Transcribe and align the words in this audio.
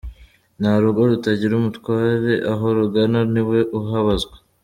Nta 0.59 0.73
rugo 0.83 1.01
rutagira 1.11 1.53
umutware, 1.57 2.33
aho 2.51 2.65
rugana 2.77 3.19
niwe 3.33 3.59
uhabazwa. 3.79 4.35